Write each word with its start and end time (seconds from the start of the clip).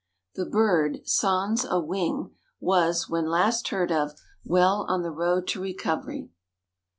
The 0.33 0.47
bird, 0.47 1.07
sans 1.07 1.63
a 1.63 1.79
wing, 1.79 2.31
was, 2.59 3.07
when 3.07 3.29
last 3.29 3.67
heard 3.67 3.91
of, 3.91 4.13
well 4.43 4.83
on 4.89 5.03
the 5.03 5.11
road 5.11 5.45
to 5.49 5.61
recovery. 5.61 6.31